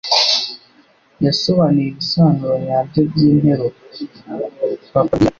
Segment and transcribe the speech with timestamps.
[1.25, 3.69] Yasobanuye ibisobanuro nyabyo byinteruro.
[4.91, 5.29] (papabear)